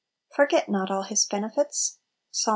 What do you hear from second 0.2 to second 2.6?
'Forget not all His benefits."— Ps.